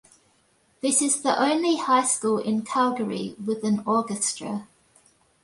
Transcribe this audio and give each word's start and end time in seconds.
This 0.81 0.99
is 0.99 1.21
the 1.21 1.39
only 1.39 1.75
high 1.77 2.05
school 2.05 2.39
in 2.39 2.63
Calgary 2.63 3.35
with 3.37 3.63
an 3.63 3.83
Orchestra. 3.85 4.67